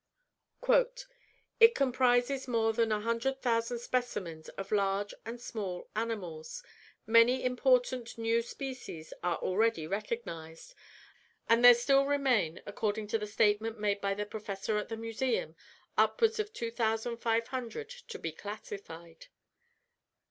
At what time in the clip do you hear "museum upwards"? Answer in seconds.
14.97-16.39